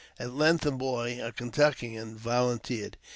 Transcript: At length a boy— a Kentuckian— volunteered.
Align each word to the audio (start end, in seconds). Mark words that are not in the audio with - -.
At 0.17 0.33
length 0.33 0.65
a 0.65 0.71
boy— 0.71 1.19
a 1.23 1.31
Kentuckian— 1.31 2.17
volunteered. 2.17 2.97